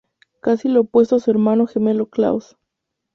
Casi 0.41 0.67
lo 0.67 0.79
opuesto 0.81 1.17
a 1.17 1.19
su 1.19 1.29
hermano 1.29 1.67
gemelo 1.67 2.07
Claus. 2.07 2.57